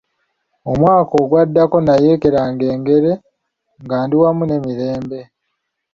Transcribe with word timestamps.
Omwaka 0.71 1.13
ogwaddako 1.23 1.77
nayeekeranga 1.81 2.65
engere 2.73 3.11
nga 3.83 3.95
ndi 4.03 4.15
wamu 4.21 4.43
ne 4.45 4.57
Mirembe. 4.65 5.21